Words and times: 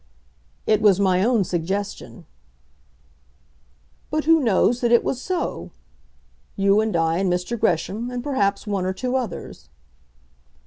"It 0.65 0.81
was 0.81 0.99
my 0.99 1.23
own 1.23 1.43
suggestion." 1.43 2.25
"But 4.09 4.25
who 4.25 4.39
knows 4.39 4.81
that 4.81 4.91
it 4.91 5.03
was 5.03 5.21
so? 5.21 5.69
You, 6.55 6.81
and 6.81 6.95
I, 6.95 7.19
and 7.19 7.31
Mr. 7.31 7.55
Gresham 7.59 8.09
and 8.09 8.23
perhaps 8.23 8.65
one 8.65 8.83
or 8.87 8.93
two 8.93 9.15
others." 9.15 9.69